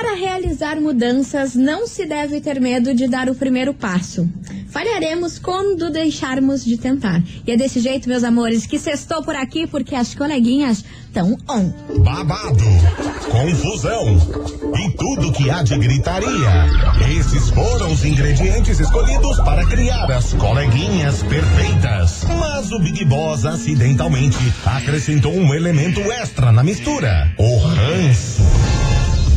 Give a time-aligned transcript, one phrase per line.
[0.00, 4.28] Para realizar mudanças, não se deve ter medo de dar o primeiro passo.
[4.70, 7.20] Falharemos quando deixarmos de tentar.
[7.44, 11.72] E é desse jeito, meus amores, que sextou por aqui porque as coleguinhas estão on.
[12.04, 12.62] Babado,
[13.28, 14.16] confusão
[14.78, 16.68] e tudo que há de gritaria.
[17.18, 22.22] Esses foram os ingredientes escolhidos para criar as coleguinhas perfeitas.
[22.38, 28.77] Mas o Big Boss acidentalmente acrescentou um elemento extra na mistura: o ranço.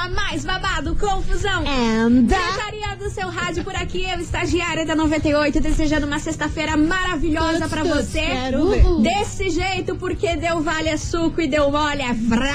[0.00, 1.64] programa mais babado, Confusão.
[1.66, 7.68] And Gritaria do seu rádio por aqui, eu, estagiária da 98, desejando uma sexta-feira maravilhosa
[7.68, 8.22] pra Tuts, você.
[9.02, 12.50] Desse jeito, porque deu vale é suco e deu mole é vral.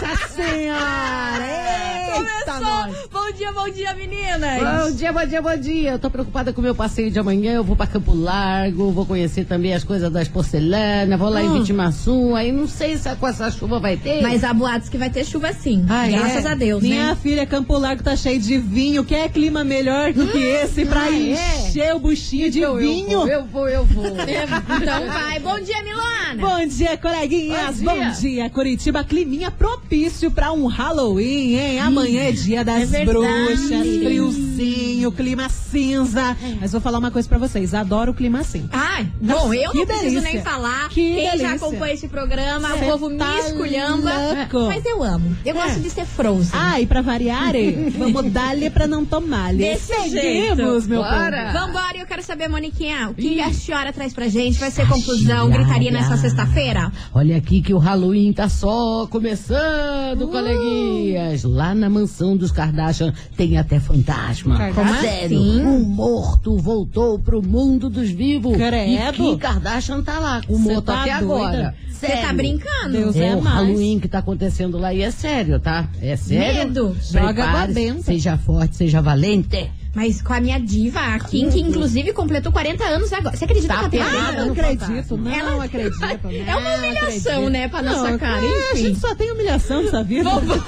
[0.00, 1.44] Nossa senhora!
[1.46, 2.14] Eita,
[2.52, 2.60] Começou!
[2.60, 2.96] nós!
[3.12, 4.84] Bom dia, bom dia, meninas!
[4.88, 5.90] Bom dia, bom dia, bom dia.
[5.92, 7.52] Eu tô preocupada com o meu passeio de amanhã.
[7.52, 11.48] Eu vou pra Campo Largo, vou conhecer também as coisas das porcelanas, vou lá em
[11.48, 11.58] Hum.
[11.60, 12.34] Vitimaçu.
[12.34, 14.22] Aí não sei se com essa chuva vai ter.
[14.22, 15.84] Mas há boatos que vai ter chuva sim.
[15.88, 16.12] Ah, é?
[16.12, 17.16] graças a Deus, Minha né?
[17.22, 19.04] filha, Campo Largo tá cheio de vinho.
[19.04, 21.12] Quer clima melhor do que esse pra Ah, é?
[21.68, 23.26] encher o buchinho de eu, vinho?
[23.28, 24.76] Eu vou, eu vou, eu vou.
[24.76, 25.38] Então vai.
[25.40, 26.36] Bom dia, Milana!
[26.40, 27.80] Bom dia, coleguinhas.
[27.80, 28.10] Bom Bom dia.
[28.12, 29.04] dia, Curitiba.
[29.04, 29.89] Climinha propício
[30.34, 31.80] pra um Halloween, hein?
[31.80, 33.60] Amanhã é dia das é bruxas.
[33.70, 36.36] Friozinho, clima cinza.
[36.60, 37.74] Mas vou falar uma coisa pra vocês.
[37.74, 38.68] Adoro o clima assim.
[38.72, 40.20] Ai, bom, eu não preciso delícia.
[40.20, 40.88] nem falar.
[40.90, 41.54] Que Quem já delícia.
[41.54, 44.10] acompanha esse programa, Cê o povo me tá esculhamba.
[44.12, 44.66] louco.
[44.68, 45.36] Mas eu amo.
[45.44, 45.62] Eu É.
[45.66, 46.50] gosto de ser frozen.
[46.52, 47.52] Ah, e pra variar,
[47.98, 49.58] vamos dar-lhe pra não tomar-lhe.
[49.58, 50.88] Desse Seguimos, jeito.
[50.88, 51.52] meu Bora.
[51.52, 51.66] povo.
[51.66, 54.58] Vambora, eu quero saber, Moniquinha, o que a senhora traz pra gente?
[54.58, 56.92] Vai ser confusão, gritaria nessa sexta-feira?
[57.12, 59.79] Olha aqui que o Halloween tá só começando,
[60.30, 61.44] coleguinhas.
[61.44, 64.72] Lá na mansão dos Kardashian tem até fantasma.
[64.74, 65.64] Como Sério, assim?
[65.64, 68.56] um morto voltou pro mundo dos vivos.
[68.56, 68.90] Credo.
[68.90, 71.34] E que Kardashian tá lá com o morto tá até doida?
[71.34, 71.74] agora.
[71.90, 72.92] Você tá brincando?
[72.92, 73.56] Deus É é o mais.
[73.56, 75.88] Halloween que tá acontecendo lá e é sério, tá?
[76.00, 76.64] É sério.
[76.64, 76.96] Medo.
[77.02, 78.02] Joga água benta.
[78.02, 79.70] Seja forte, seja valente.
[79.92, 83.36] Mas com a minha diva, a Kim, que inclusive completou 40 anos agora.
[83.36, 86.04] Você acredita Tá que ela tem Ah, não acredito, não Ela- acredito.
[86.46, 88.40] É uma humilhação, né, pra nossa Não, cara.
[88.44, 90.30] é, a gente só tem humilhação nessa vida.
[90.30, 90.60] Vambora.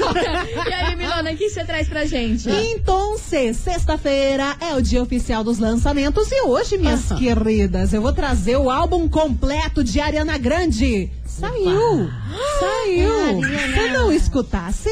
[0.68, 2.48] E aí, Milona, o que você traz pra gente?
[2.50, 7.20] Então, se sexta-feira é o dia oficial dos lançamentos e hoje, minhas Aham.
[7.20, 11.10] queridas, eu vou trazer o álbum completo de Ariana Grande.
[11.38, 12.10] Saiu!
[12.60, 13.40] Saiu!
[13.40, 14.90] Você não escutasse?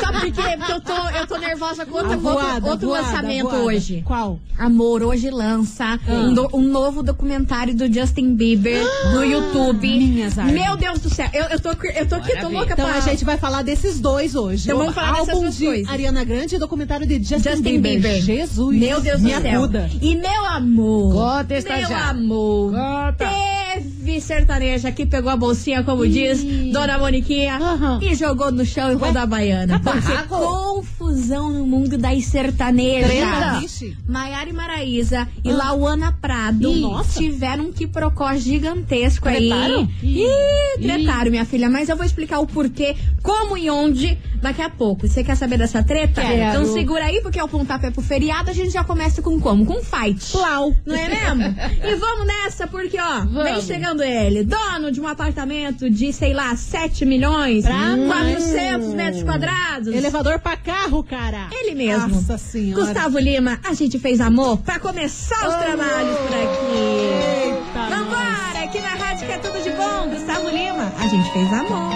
[0.00, 0.56] Sabe por quê?
[0.58, 3.58] Porque eu tô, eu tô nervosa com outro, Voada, outro, outro voada, lançamento voada.
[3.64, 4.02] hoje.
[4.04, 4.38] Qual?
[4.58, 8.82] Amor, hoje lança um, do- um novo documentário do Justin Bieber
[9.14, 9.86] no YouTube.
[9.86, 10.34] minhas.
[10.36, 12.96] Meu Deus do céu, eu, eu tô, eu tô aqui, tô louca Então pra...
[12.96, 14.64] a gente vai falar desses dois hoje.
[14.64, 15.88] Então vamos falar álbum de coisas.
[15.88, 18.20] Ariana Grande e documentário de Justin, Justin Bieber.
[18.20, 18.76] Jesus.
[18.76, 19.62] Meu Deus do céu.
[19.62, 19.88] acuda.
[20.02, 21.12] E meu amor.
[21.14, 22.20] Conta, meu estagiário.
[22.20, 22.72] amor.
[22.72, 23.30] Conta.
[23.74, 26.42] Teve sertaneja que pegou a bolsinha, como diz
[26.72, 27.98] Dona Moniquinha, Aham.
[28.02, 29.78] e jogou no chão e rodou a baiana.
[29.80, 30.36] Tá Porque barraco.
[30.38, 33.60] confusão no mundo das sertanejas.
[33.60, 33.96] Vixe.
[34.08, 37.18] Maiara e Maraísa e Lauana Prado Ih, nossa.
[37.20, 39.88] tiveram um quiprocó gigantesco Tretaram?
[40.02, 40.24] aí.
[40.24, 41.68] Ih, tretaram, minha filha.
[41.68, 45.06] Mas eu vou explicar o porquê, como e onde daqui a pouco.
[45.08, 46.20] Você quer saber dessa treta?
[46.22, 46.34] Quero.
[46.62, 48.50] Então segura aí, porque é o pontapé pro feriado.
[48.50, 49.64] A gente já começa com como?
[49.66, 50.32] Com fight.
[50.32, 50.74] Plau.
[50.86, 51.42] Não é mesmo?
[51.84, 53.64] e vamos nessa, porque, ó, vem Vamos.
[54.02, 59.94] Ele, dono de um apartamento de, sei lá, 7 milhões, Pra 400 metros quadrados.
[59.94, 61.48] Elevador pra carro, cara.
[61.52, 62.08] Ele mesmo.
[62.08, 62.84] Nossa senhora.
[62.84, 67.44] Gustavo Lima, a gente fez amor pra começar os trabalhos por aqui.
[67.44, 70.08] Eita, Vambora, aqui na rádio que é tudo de bom.
[70.10, 71.92] Gustavo Lima, a gente fez amor.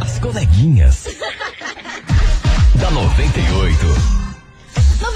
[0.00, 1.04] As coleguinhas.
[2.80, 4.27] da 98.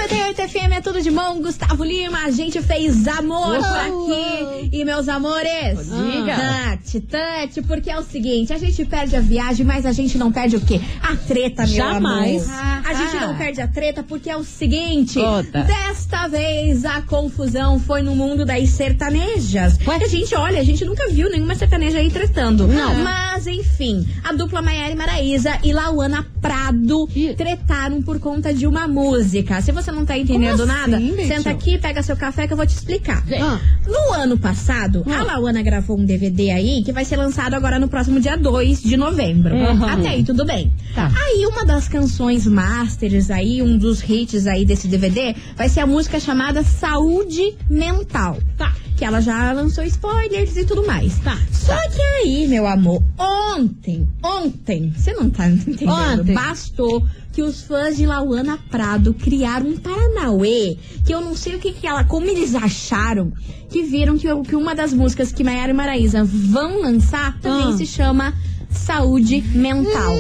[0.02, 1.40] 98 FM é tudo de bom.
[1.40, 4.68] Gustavo Lima, a gente fez amor por aqui.
[4.72, 6.36] E meus amores, Diga.
[6.36, 10.32] tante, tante, porque é o seguinte, a gente perde a viagem, mas a gente não
[10.32, 10.80] perde o quê?
[11.00, 12.48] A treta, meu Jamais.
[12.48, 12.82] amor.
[12.84, 15.20] A gente não perde a treta porque é o seguinte,
[15.66, 19.78] desta vez a confusão foi no mundo das sertanejas.
[19.86, 22.66] A gente, olha, a gente nunca viu nenhuma sertaneja aí tretando.
[22.66, 22.94] Não.
[22.96, 28.88] Mas, enfim, a dupla Maiara e Maraísa e Lauana Prado tretaram por conta de uma
[28.88, 29.60] música.
[29.60, 31.28] Se você não tá entendendo Como nada, assim, bicho?
[31.28, 33.22] senta aqui, pega seu café que eu vou te explicar.
[33.40, 33.60] Ah.
[33.86, 37.88] No ano passado, a Lauana gravou um DVD aí que vai ser lançado agora no
[37.88, 39.54] próximo dia 2 de novembro.
[39.54, 39.84] Uhum.
[39.84, 40.72] Até aí, tudo bem.
[40.94, 41.10] Tá.
[41.14, 45.86] Aí, uma das canções masters aí, um dos hits aí desse DVD, vai ser a
[45.86, 48.38] música chamada Saúde Mental.
[48.56, 48.74] Tá.
[48.96, 51.18] Que ela já lançou spoilers e tudo mais.
[51.20, 51.38] Tá.
[51.50, 56.34] Só que aí, meu amor, ontem, ontem, você não tá entendendo, Ontem.
[56.34, 61.58] bastou que os fãs de Lauana Prado criaram um Paranauê, que eu não sei o
[61.58, 63.32] que que ela, como eles acharam,
[63.70, 67.76] que viram que, que uma das músicas que Maiara e Maraísa vão lançar também Ah.
[67.76, 68.34] se chama
[68.70, 70.14] Saúde Mental.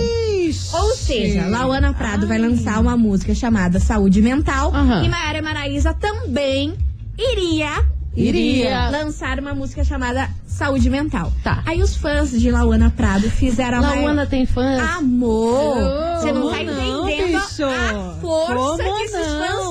[0.48, 0.74] Ixi.
[0.74, 5.04] Ou seja, Lauana Prado vai lançar uma música chamada Saúde Mental Aham.
[5.04, 6.74] e Maiara Maraísa também
[7.18, 8.90] iria Iria.
[8.90, 11.32] lançar uma música chamada Saúde Mental.
[11.42, 11.62] Tá.
[11.66, 14.80] Aí os fãs de Lauana Prado fizeram a Lauana tem fãs.
[14.96, 17.64] Amor, Oh, você não tá não, entendendo bicho?
[17.64, 18.54] a força
[18.84, 19.38] Como que esses não?
[19.38, 19.61] fãs.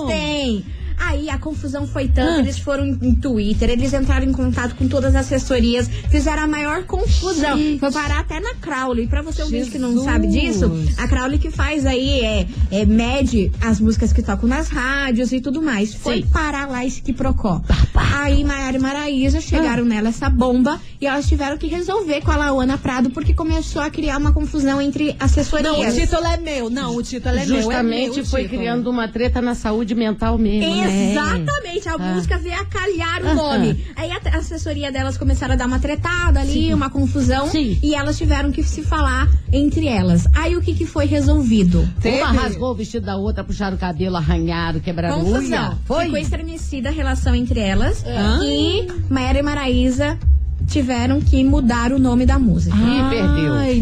[1.11, 2.39] Aí a confusão foi tanto, Ah.
[2.39, 6.83] eles foram em, Twitter, eles entraram em contato com todas as assessorias, fizeram a maior
[6.83, 7.57] confusão.
[7.57, 7.79] Gente.
[7.79, 9.07] Foi parar até na Crowley.
[9.07, 13.51] Pra você ouvinte que não sabe disso, a Crowley que faz aí, é, é, mede
[13.61, 15.93] as músicas que tocam nas rádios e tudo mais.
[15.93, 16.27] Foi Sim.
[16.31, 17.61] parar lá esse que procó.
[17.93, 22.37] Aí Maiara e Maraísa chegaram nela essa bomba e elas tiveram que resolver com a
[22.37, 25.73] Lauana Prado porque começou a criar uma confusão entre assessorias.
[25.75, 26.69] Não, o título é meu.
[26.69, 27.57] Não, o título é meu.
[27.57, 28.59] é Justamente meu o foi título.
[28.59, 30.75] criando uma treta na saúde mental mesmo.
[30.75, 31.11] né?
[31.11, 33.33] Exatamente, a música veio a calhar o Aham.
[33.33, 33.83] nome.
[33.95, 37.47] Aí a, assessoria delas começaram a dar uma tretada ali, uma confusão.
[37.47, 37.79] Sim.
[37.81, 40.27] E elas tiveram que se falar entre elas.
[40.35, 41.89] Aí o que, que foi resolvido?
[41.99, 42.21] Teve.
[42.21, 45.33] Uma rasgou o vestido da outra, puxaram o cabelo, arranharam, quebraram unha.
[45.33, 45.79] Confusão.
[45.85, 46.03] Foi?
[46.05, 48.05] Ficou estremecida a relação entre elas.
[48.05, 48.39] Ah.
[48.43, 50.19] E Maera e Maraísa
[50.71, 52.75] tiveram que mudar o nome da música.
[52.75, 53.53] Ih, perdeu.
[53.53, 53.79] Ai,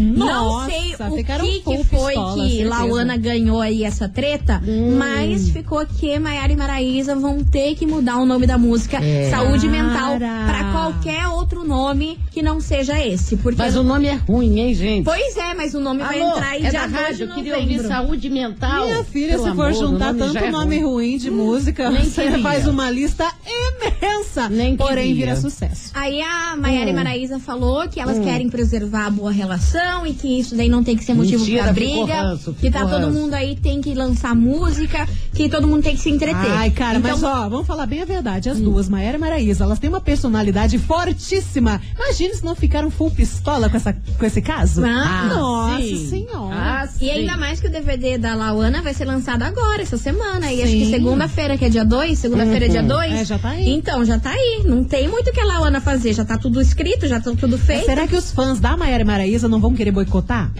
[1.06, 2.70] nossa, o ficaram que, que foi pistola, que certeza.
[2.70, 4.62] Lauana ganhou aí essa treta,
[4.98, 9.30] mas ficou que Maiara e Maraísa vão ter que mudar o nome da música É.
[9.30, 13.38] Saúde Mental pra qualquer outro nome que não seja esse.
[13.38, 15.06] Porque Mas o nome é ruim, hein, gente?
[15.06, 17.26] Pois é, mas o nome vai Alô, entrar aí é dia da 2 de rádio,
[17.30, 18.86] eu queria ouvir saúde mental.
[18.86, 20.94] Minha filha, Pelo se for amor, juntar nome tanto é nome ruim.
[21.10, 22.40] ruim de música, Nem você queria.
[22.40, 24.50] faz uma lista imensa.
[24.50, 25.92] Nem porém, vira sucesso.
[25.94, 26.96] Aí a Maiara e Hum.
[26.96, 30.89] Maraísa falou que elas querem preservar a boa relação e que isso daí não tem
[30.98, 32.22] que ser motivo Mentira, pra briga.
[32.22, 33.12] ranço, que tá todo ranço.
[33.20, 36.52] mundo aí tem que lançar música, que todo mundo tem que se entreter.
[36.52, 38.50] Ai, cara, então, mas ó, vamos falar bem a verdade.
[38.50, 41.82] As duas, Maera e Maraísa, elas têm uma personalidade fortíssima.
[41.96, 44.84] Imagina se não ficaram full pistola com, essa, com esse caso.
[44.86, 46.08] Ah, Nossa sim.
[46.10, 46.56] senhora.
[46.56, 47.10] Ah, E sim.
[47.12, 50.52] ainda mais que o DVD da Lauana vai ser lançado agora, essa semana.
[50.52, 50.92] E acho que Sim.
[50.92, 53.12] segunda-feira, que é dia 2, segunda-feira é dia 2.
[53.14, 53.70] É, já tá aí.
[53.70, 54.62] Então, já tá aí.
[54.66, 56.14] Não tem muito o que a Lauana fazer.
[56.14, 57.86] Já tá tudo escrito, já tá tudo Mas feito.
[57.86, 60.52] será que os fãs da Maera e Maraísa não vão querer boicotar?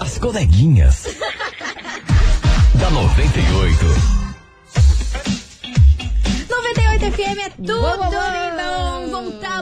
[0.00, 1.04] As coleguinhas.
[2.74, 3.84] da 98.
[6.50, 7.96] 98 FM é tudo de uou.
[7.98, 8.47] bom.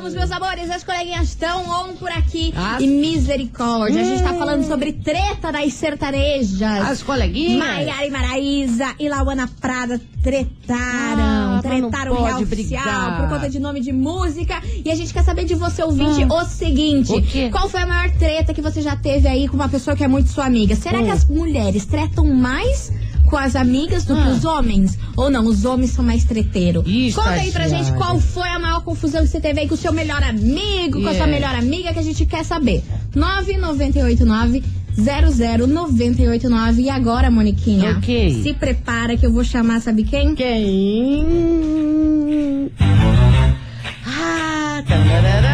[0.07, 0.71] Voltamos, meus amores.
[0.71, 2.53] As coleguinhas estão on por aqui.
[2.57, 4.01] As- E misericórdia.
[4.01, 6.63] A gente tá falando sobre treta das sertanejas.
[6.63, 7.59] As coleguinhas.
[7.59, 10.77] Maiara e Maraísa e Lauana Prada tretaram.
[10.79, 14.61] Ah, não tretaram pode real oficial por conta de nome de música.
[14.85, 17.49] E a gente quer saber de você, ouvinte, o seguinte: Ah.
[17.49, 20.05] O qual foi a maior treta que você já teve aí com uma pessoa que
[20.05, 20.77] é muito sua amiga?
[20.77, 21.13] Será que Hum.
[21.13, 22.93] as mulheres tretam mais
[23.27, 24.33] com as amigas do que Ah.
[24.33, 24.99] os homens?
[25.17, 26.85] Ou não, os homens são mais treteiros?
[27.15, 29.79] Conta aí pra gente qual foi a maior confusão que você teve aí com o
[29.79, 31.33] seu melhor amigo, com a sua Yeah.
[31.33, 32.83] melhor amiga, que a gente quer saber.
[33.15, 34.63] 9989
[34.97, 37.97] 00989 E agora, Moniquinha?
[37.99, 38.43] Ok.
[38.43, 40.35] Se prepara que eu vou chamar, sabe quem?
[40.35, 41.27] Quem?
[44.07, 45.46] Ah, tararara, para.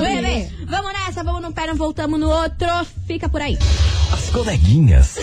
[0.68, 2.68] Vamos nessa, vamos num pé, não voltamos no outro.
[3.08, 3.58] Fica por aí.
[4.12, 5.16] As coleguinhas.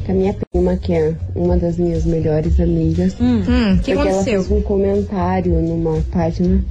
[0.05, 3.15] com a minha prima, que é uma das minhas melhores amigas.
[3.21, 4.43] Hum, o que porque ela aconteceu?
[4.45, 6.65] fez um comentário numa página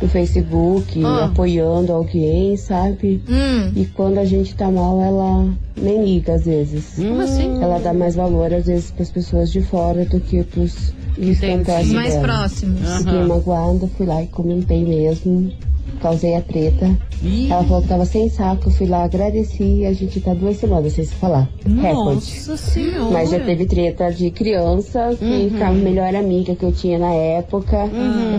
[0.00, 1.26] do Facebook, Ah.
[1.26, 3.22] apoiando alguém, sabe?
[3.28, 3.72] Hum.
[3.76, 6.94] E quando a gente tá mal, ela nem liga às vezes.
[6.96, 7.62] Como assim?
[7.62, 11.62] Ela dá mais valor às vezes pras pessoas de fora do que pros que estão
[11.64, 12.22] perto Mais dela.
[12.26, 12.98] próximos.
[12.98, 15.50] Fiquei magoada, fui lá e comentei mesmo.
[16.00, 16.96] Causei a treta.
[17.22, 17.50] Ih.
[17.50, 20.56] Ela falou que tava sem saco, eu fui lá, agradeci e a gente tá duas
[20.56, 21.48] semanas sem se falar.
[21.66, 23.10] Nossa senhora.
[23.10, 27.12] Mas já teve treta de criança, que com a melhor amiga que eu tinha na
[27.12, 27.76] época.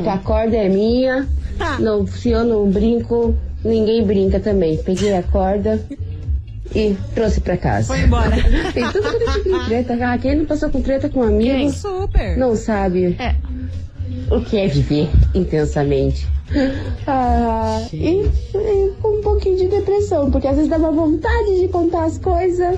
[0.03, 1.27] Que a corda é minha.
[1.79, 4.77] Não, se eu não brinco, ninguém brinca também.
[4.77, 5.83] Peguei a corda
[6.73, 7.87] e trouxe pra casa.
[7.87, 8.31] Foi embora.
[8.73, 9.97] Tem tudo tipo de treta.
[10.01, 12.37] Ah, quem não passou com treta com um amigo Super.
[12.37, 13.35] não sabe É.
[14.31, 16.27] o que é viver intensamente.
[17.07, 22.03] Ah, e, e com pouquinho de depressão, porque às vezes dá uma vontade de contar
[22.03, 22.77] as coisas,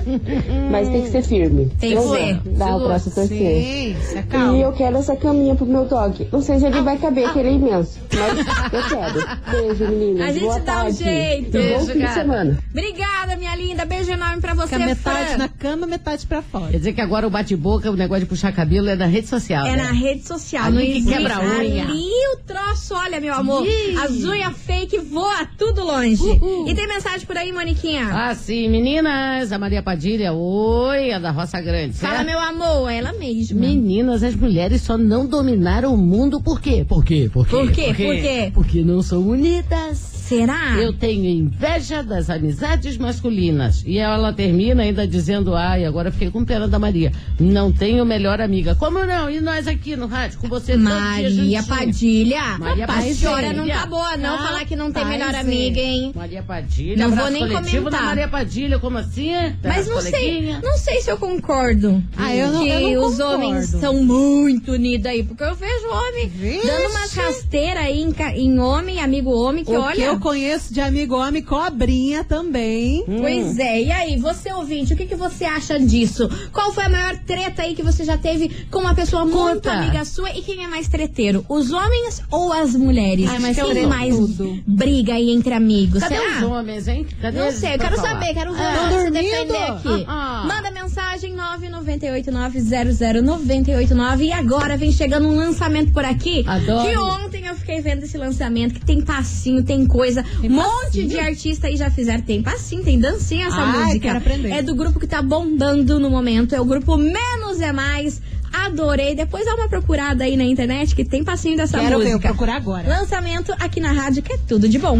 [0.70, 1.70] mas tem que ser firme.
[1.80, 2.40] Tem que ser.
[2.56, 3.28] Dá o a torcer.
[3.28, 6.28] Se E eu quero essa caminha pro meu dog.
[6.30, 7.98] Não sei se ele vai caber, que ele é imenso.
[8.12, 9.40] Mas eu quero.
[9.50, 10.28] Beijo, meninas.
[10.28, 11.04] A gente Boa dá um tarde.
[11.04, 11.48] jeito.
[11.48, 12.58] E bom Beijo, fim de semana.
[12.70, 13.84] Obrigada, minha linda.
[13.84, 15.38] Beijo enorme pra você, Fica metade Fran.
[15.38, 16.70] na cama, metade pra fora.
[16.70, 19.66] Quer dizer que agora o bate-boca, o negócio de puxar cabelo é na rede social.
[19.66, 19.82] É né?
[19.82, 21.84] na rede social, Ali não que quebra a unha.
[21.84, 23.66] Ali o troço, olha, meu amor.
[23.66, 23.96] Ih.
[23.96, 26.22] As unhas fake voa tudo longe.
[26.22, 26.51] Uhul.
[26.66, 28.08] E tem mensagem por aí, Moniquinha?
[28.12, 32.26] Ah, sim, meninas, a Maria Padilha, oi, a da Roça Grande, Fala, certo?
[32.26, 33.60] meu amor, é ela mesma.
[33.60, 36.84] Meninas, as mulheres só não dominaram o mundo por quê?
[36.88, 37.28] Por quê?
[37.32, 37.56] Por quê?
[37.56, 37.84] Por quê?
[37.94, 38.50] Por quê?
[38.54, 40.11] Porque não são unidas.
[40.22, 40.76] Será?
[40.78, 43.82] Eu tenho inveja das amizades masculinas.
[43.86, 47.12] E ela termina ainda dizendo, ai, agora fiquei com pena da Maria.
[47.40, 48.74] Não tenho melhor amiga.
[48.74, 49.28] Como não?
[49.28, 51.62] E nós aqui no rádio, com você Maria.
[51.64, 52.58] Padilha.
[52.58, 53.14] Maria Rapaz, a Padilha.
[53.14, 54.36] senhora não tá boa, não.
[54.38, 56.12] Tá, falar que não tem melhor amiga, hein?
[56.14, 58.04] Maria Padilha, Não vou nem comentar.
[58.04, 59.32] Maria Padilha, como assim?
[59.62, 62.02] Mas não sei, não sei se eu concordo.
[62.16, 63.34] Ah, eu não- que eu não os concordo.
[63.44, 65.22] homens são muito unidos aí.
[65.24, 66.66] Porque eu vejo homem Vixe.
[66.66, 69.94] dando umas rasteiras aí em, em homem, amigo homem, que o olha.
[69.94, 73.04] que eu conheço de amigo homem, cobrinha também.
[73.06, 76.28] Pois é, e aí, você ouvinte, o que, que você acha disso?
[76.52, 79.72] Qual foi a maior treta aí que você já teve com uma pessoa muito Conta.
[79.72, 80.30] amiga sua?
[80.30, 81.44] E quem é mais treteiro?
[81.48, 83.30] Os homens ou as mulheres?
[83.30, 84.58] Que é quem mais tudo.
[84.66, 86.00] briga aí entre amigos?
[86.00, 86.36] Cadê Será?
[86.38, 87.06] os homens, hein?
[87.20, 88.08] Cadê Não sei, eu quero falar?
[88.10, 89.12] saber, quero ver Ah, você dormindo?
[89.12, 90.04] defender aqui.
[90.06, 90.46] Ah, ah.
[90.46, 96.44] Manda mensagem 998900989 e agora vem chegando um lançamento por aqui.
[96.46, 96.88] Adoro.
[96.88, 100.01] Que ontem eu fiquei vendo esse lançamento, que tem passinho, tem coisa.
[100.42, 102.22] Um monte de artista aí já fizeram.
[102.22, 104.00] Tem passinho, tem dancinha essa Ai, música.
[104.00, 104.50] quero aprender.
[104.50, 106.54] É do grupo que tá bombando no momento.
[106.54, 108.20] É o grupo Menos é Mais.
[108.52, 109.14] Adorei.
[109.14, 112.28] Depois dá uma procurada aí na internet que tem passinho dessa Quero ver, eu música.
[112.28, 112.86] procurar agora.
[112.86, 114.98] Lançamento aqui na rádio que é tudo de bom.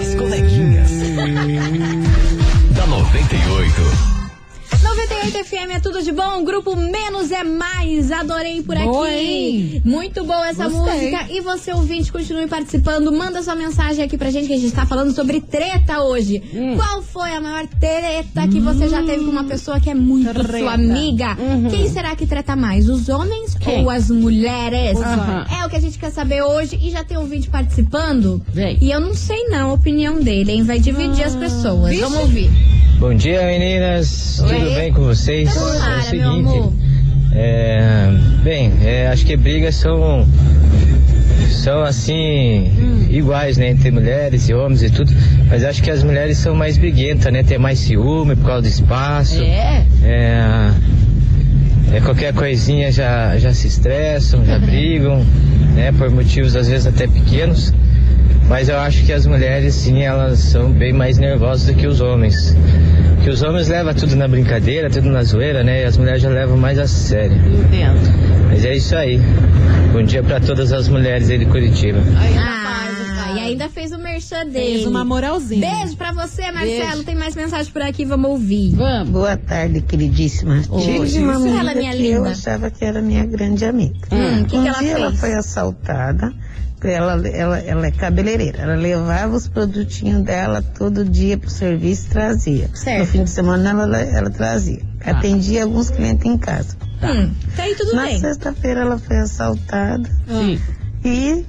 [0.00, 0.90] As coleguinhas.
[2.74, 4.15] da 98.
[5.26, 9.82] 98 FM é tudo de bom, grupo Menos é Mais, adorei por aqui.
[9.84, 11.10] Muito boa essa Gostei.
[11.10, 11.32] música.
[11.32, 13.10] E você, ouvinte, continue participando.
[13.10, 16.42] Manda sua mensagem aqui pra gente que a gente tá falando sobre treta hoje.
[16.54, 16.76] Hum.
[16.76, 20.32] Qual foi a maior treta que você já teve com uma pessoa que é muito
[20.32, 20.58] Treta.
[20.58, 21.36] sua amiga?
[21.70, 23.60] Quem será que treta mais, os homens Uhum.
[23.60, 23.82] Quem?
[23.84, 24.96] ou as mulheres?
[24.98, 25.46] Aham.
[25.60, 28.40] É o que a gente quer saber hoje e já tem ouvinte participando.
[28.52, 28.78] Vem.
[28.80, 30.62] E eu não sei não a opinião dele, hein?
[30.62, 31.90] Vai dividir as pessoas.
[31.90, 32.02] Vixe.
[32.02, 32.50] Vamos ouvir.
[32.98, 34.40] Bom dia, meninas.
[34.40, 34.48] Oi.
[34.48, 35.52] Tudo bem com vocês?
[35.52, 36.72] Tomara, é o seguinte,
[37.34, 38.08] é,
[38.42, 40.26] bem, é, acho que brigas são
[41.50, 45.12] são assim iguais, né, entre mulheres e homens e tudo.
[45.50, 47.42] Mas acho que as mulheres são mais briguentas, né?
[47.42, 49.42] Tem mais ciúme por causa do espaço.
[49.42, 49.86] É?
[50.02, 50.70] É,
[51.92, 55.22] é, qualquer coisinha já, já se estressam, já brigam,
[55.74, 55.92] né?
[55.92, 57.74] Por motivos às vezes até pequenos.
[58.48, 62.00] Mas eu acho que as mulheres, sim, elas são bem mais nervosas do que os
[62.00, 62.56] homens.
[63.24, 65.82] Que os homens levam tudo na brincadeira, tudo na zoeira, né?
[65.82, 67.36] E as mulheres já levam mais a sério.
[67.36, 67.98] Entendo.
[68.48, 69.20] Mas é isso aí.
[69.92, 71.98] Bom dia pra todas as mulheres aí de Curitiba.
[72.20, 72.85] Aí, Ah,
[73.36, 74.74] e ainda fez o merchan dele.
[74.74, 75.60] Fez uma moralzinha.
[75.60, 76.88] Beijo pra você, Marcelo.
[76.90, 77.04] Beijo.
[77.04, 78.74] Tem mais mensagem por aqui, vamos ouvir.
[78.74, 79.10] Vamos.
[79.10, 80.62] Boa tarde, queridíssima.
[80.62, 82.30] Tive uma amiga minha que eu linda.
[82.30, 83.96] achava que era minha grande amiga.
[84.12, 85.20] Hum, o que, um que ela dia ela fez?
[85.20, 86.32] foi assaltada.
[86.84, 88.58] Ela, ela, ela é cabeleireira.
[88.62, 92.70] Ela levava os produtinhos dela todo dia pro serviço e trazia.
[92.74, 93.00] Certo.
[93.00, 94.80] No fim de semana ela, ela trazia.
[95.04, 96.76] Atendia alguns clientes em casa.
[97.02, 98.20] Hum, tá aí tudo Na bem.
[98.20, 100.60] sexta-feira ela foi assaltada Sim.
[101.04, 101.44] e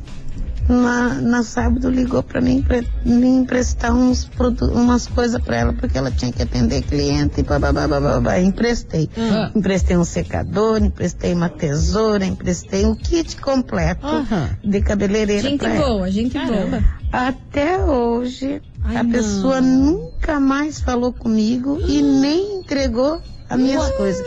[0.68, 4.30] na, na sábado ligou para mim empre- me emprestar uns
[4.74, 8.40] umas coisas para ela porque ela tinha que atender cliente e bababá, bababá.
[8.40, 9.10] Emprestei.
[9.18, 9.52] Ah.
[9.56, 14.50] Emprestei um secador, emprestei uma tesoura, emprestei um kit completo Aham.
[14.64, 15.86] de cabeleireira Gente para ela.
[15.88, 16.80] boa, gente Caramba.
[16.80, 16.98] boa.
[17.12, 19.12] Até hoje Ai, a não.
[19.12, 24.26] pessoa nunca mais falou comigo e nem entregou as minhas coisas.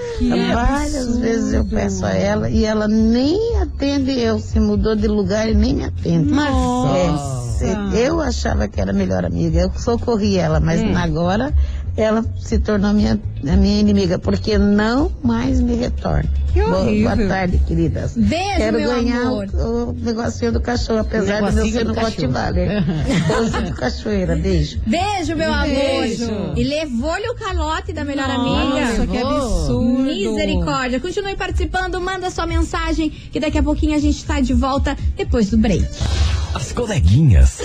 [0.55, 4.39] Várias vezes eu peço a ela e ela nem atende eu.
[4.39, 6.31] Se mudou de lugar e nem me atende.
[6.33, 7.41] Nossa.
[7.63, 10.97] É, eu achava que era a melhor amiga, eu socorri ela, mas Hum.
[10.97, 11.53] agora
[11.97, 16.29] ela se tornou minha, a minha inimiga, porque não mais me retorna.
[16.53, 17.17] Que Boa, horrível.
[17.17, 18.15] boa tarde, queridas.
[18.17, 19.47] Beijo, Quero meu ganhar amor.
[19.55, 22.01] o, o negocinho do cachorro, apesar de eu ser do no.
[22.01, 22.85] Rottweiler.
[23.29, 24.81] Pouso de cachoeira, beijo.
[24.85, 26.25] Beijo, meu Beijo.
[26.25, 26.59] amor.
[26.59, 29.07] E levou-lhe o calote da melhor Nossa, amiga.
[29.07, 30.03] que absurdo.
[30.03, 30.99] Misericórdia.
[30.99, 35.51] Continue participando, manda sua mensagem, que daqui a pouquinho a gente tá de volta depois
[35.51, 35.87] do break.
[36.53, 37.61] As coleguinhas.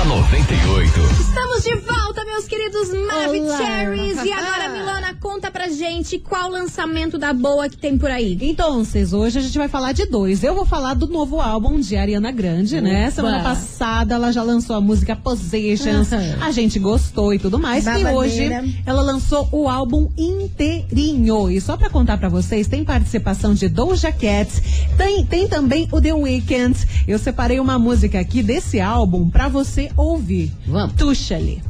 [0.00, 1.00] Da 98.
[1.20, 4.24] Estamos de volta, meus queridos Maravicheries.
[4.24, 8.38] E agora, Milona, conta pra gente qual lançamento da boa que tem por aí.
[8.40, 10.42] Então, vocês, hoje a gente vai falar de dois.
[10.42, 13.02] Eu vou falar do novo álbum de Ariana Grande, né?
[13.02, 13.10] Opa.
[13.10, 16.12] Semana passada ela já lançou a música Positions.
[16.12, 16.38] Aham.
[16.40, 17.84] A gente gostou e tudo mais.
[17.84, 18.10] Babadeira.
[18.10, 21.50] E hoje ela lançou o álbum inteirinho.
[21.50, 24.50] E só pra contar pra vocês, tem participação de Doja Cat,
[24.96, 26.74] tem, tem também o The Weeknd.
[27.06, 30.52] Eu separei uma música aqui desse álbum pra você ouvir.
[30.66, 30.94] Vamos.
[30.94, 31.62] Tuxa-lhe.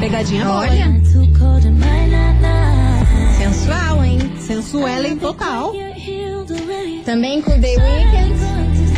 [0.00, 0.58] Pegadinha boa.
[0.58, 1.00] Olha,
[3.38, 4.18] sensual, hein?
[4.38, 5.72] Sensuela em total.
[7.04, 8.34] Também com The Weeknd.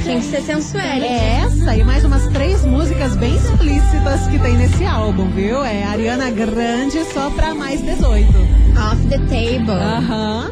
[0.05, 0.85] Tem que ser sensual.
[0.85, 5.65] É essa e mais umas três músicas bem explícitas que tem nesse álbum, viu?
[5.65, 8.29] É Ariana Grande só pra mais 18.
[8.79, 9.73] Off the table.
[9.73, 10.51] Aham.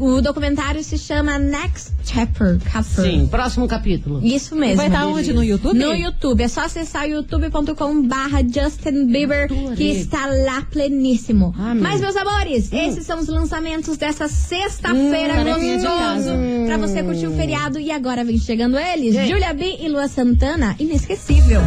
[0.05, 2.59] O documentário se chama Next Chapter.
[2.69, 3.05] Chapter.
[3.05, 4.19] Sim, próximo capítulo.
[4.21, 4.75] Isso mesmo.
[4.75, 5.31] Vai estar onde?
[5.31, 5.79] No YouTube?
[5.79, 6.43] No YouTube.
[6.43, 9.75] É só acessar youtube.com barra Justin Bieber, Adorei.
[9.77, 11.55] que está lá pleníssimo.
[11.57, 11.83] Ah, meu.
[11.83, 15.97] Mas, meus amores, esses são os lançamentos dessa sexta-feira Hum, tarefinha de gostoso.
[16.03, 16.33] casa.
[16.65, 17.79] Pra você curtir o feriado.
[17.79, 20.75] E agora vem chegando eles, Julia B e Lua Santana.
[20.79, 21.61] Inesquecível.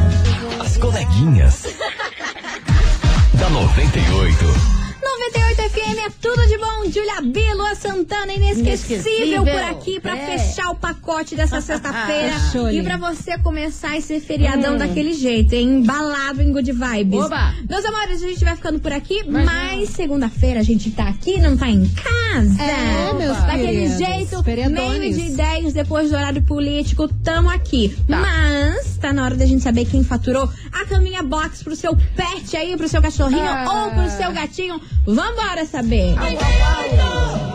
[0.61, 1.63] As coleguinhas.
[3.39, 4.86] da 98.
[5.07, 6.91] 98 FM é tudo de bom.
[6.91, 9.43] Julia B, Lua Santana, inesquecível, Inesquecível.
[9.45, 10.39] por aqui pra É.
[10.39, 12.39] fechar o pacote dessa sexta-feira.
[12.41, 12.79] Fechou-lhe.
[12.79, 15.79] e pra você começar esse feriadão daquele jeito, hein?
[15.79, 17.21] Embalado em good vibes.
[17.21, 17.55] Oba!
[17.69, 21.57] Meus amores, a gente vai ficando por aqui, mas segunda-feira a gente tá aqui, não
[21.57, 22.63] tá em casa.
[22.63, 23.99] É, meus Daquele queridos.
[23.99, 27.97] jeito, meio de 10 depois do horário político, tamo aqui.
[28.09, 32.57] Mas tá na hora da gente saber quem faturou a caminha box pro seu pet
[32.57, 33.85] aí, pro seu cachorrinho Ah.
[33.85, 34.81] ou pro seu gatinho.
[35.07, 36.15] Vambora saber.
[36.15, 37.46] Bora,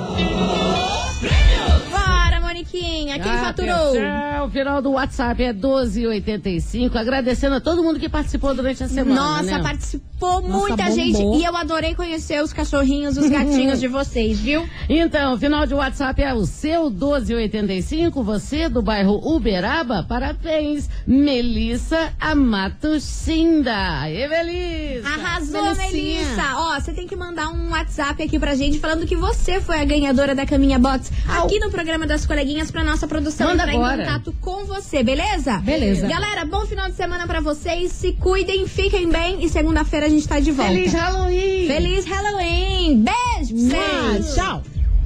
[2.72, 4.46] Quem faturou?
[4.46, 6.98] O final do WhatsApp é 1285.
[6.98, 9.22] Agradecendo a todo mundo que participou durante a semana.
[9.22, 9.62] Nossa, né?
[9.62, 10.96] participou Nossa, muita bombou.
[10.96, 14.68] gente e eu adorei conhecer os cachorrinhos, os gatinhos de vocês, viu?
[14.90, 18.24] Então, o final de WhatsApp é o seu 1285.
[18.24, 20.90] Você do bairro Uberaba, parabéns.
[21.06, 24.02] Melissa Amato Shinda.
[24.02, 25.10] Aê, Melissa.
[25.10, 25.92] Arrasou, Melicinha.
[25.92, 26.44] Melissa!
[26.56, 29.86] Ó, você tem que mandar um WhatsApp aqui pra gente falando que você foi a
[29.86, 34.04] ganhadora da Caminha Box aqui no programa das coleguinhas pra nossa produção Manda entrar agora.
[34.04, 35.58] em contato com você, beleza?
[35.60, 36.08] Beleza.
[36.08, 37.92] Galera, bom final de semana pra vocês.
[37.94, 40.72] Se cuidem, fiquem bem e segunda-feira a gente tá de volta.
[40.74, 41.68] Feliz Halloween.
[41.68, 43.04] Feliz Halloween!
[43.04, 44.36] Beijo vocês!
[44.36, 44.62] Tchau.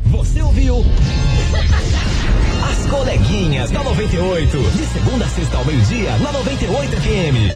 [0.06, 0.84] Você ouviu?
[2.70, 4.58] As coleguinhas da 98.
[4.58, 7.54] De segunda a sexta ao meio-dia, na 98 FM.